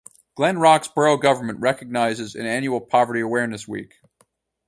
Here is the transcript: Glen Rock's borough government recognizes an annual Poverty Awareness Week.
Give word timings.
Glen 0.33 0.57
Rock's 0.57 0.87
borough 0.87 1.17
government 1.17 1.59
recognizes 1.59 2.33
an 2.33 2.47
annual 2.47 2.81
Poverty 2.81 3.19
Awareness 3.19 3.67
Week. 3.67 3.93